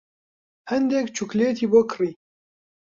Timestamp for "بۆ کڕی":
1.71-2.11